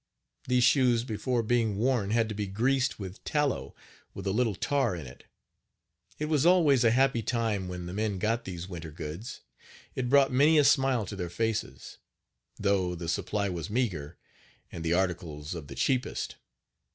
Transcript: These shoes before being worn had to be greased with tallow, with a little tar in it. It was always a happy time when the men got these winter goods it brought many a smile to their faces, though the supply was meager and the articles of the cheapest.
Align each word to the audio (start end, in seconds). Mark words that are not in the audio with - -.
These 0.47 0.63
shoes 0.63 1.03
before 1.03 1.43
being 1.43 1.77
worn 1.77 2.09
had 2.09 2.27
to 2.29 2.33
be 2.33 2.47
greased 2.47 2.97
with 2.97 3.23
tallow, 3.23 3.75
with 4.15 4.25
a 4.25 4.31
little 4.33 4.55
tar 4.55 4.95
in 4.95 5.05
it. 5.05 5.25
It 6.17 6.25
was 6.25 6.43
always 6.43 6.83
a 6.83 6.89
happy 6.89 7.21
time 7.21 7.67
when 7.67 7.85
the 7.85 7.93
men 7.93 8.17
got 8.17 8.43
these 8.43 8.67
winter 8.67 8.89
goods 8.91 9.41
it 9.93 10.09
brought 10.09 10.31
many 10.31 10.57
a 10.57 10.63
smile 10.63 11.05
to 11.05 11.15
their 11.15 11.29
faces, 11.29 11.99
though 12.57 12.95
the 12.95 13.07
supply 13.07 13.47
was 13.47 13.69
meager 13.69 14.17
and 14.71 14.83
the 14.83 14.93
articles 14.93 15.53
of 15.53 15.67
the 15.67 15.75
cheapest. 15.75 16.37